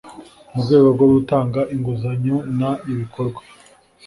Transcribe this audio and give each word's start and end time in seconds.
mu 0.53 0.59
rwego 0.65 0.87
rwo 0.95 1.07
gutanga 1.15 1.59
inguzanyo 1.73 2.37
n 2.57 2.59
ibikorwa 2.91 3.41